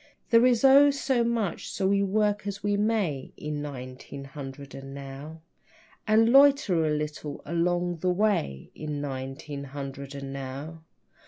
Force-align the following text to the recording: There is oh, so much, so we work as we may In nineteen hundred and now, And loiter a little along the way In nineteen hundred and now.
There 0.31 0.47
is 0.47 0.63
oh, 0.63 0.89
so 0.89 1.23
much, 1.23 1.69
so 1.69 1.87
we 1.89 2.01
work 2.01 2.47
as 2.47 2.63
we 2.63 2.75
may 2.75 3.33
In 3.37 3.61
nineteen 3.61 4.23
hundred 4.23 4.73
and 4.73 4.95
now, 4.95 5.41
And 6.07 6.29
loiter 6.31 6.83
a 6.87 6.89
little 6.89 7.43
along 7.45 7.97
the 7.97 8.09
way 8.09 8.71
In 8.73 8.99
nineteen 8.99 9.63
hundred 9.65 10.15
and 10.15 10.33
now. 10.33 10.81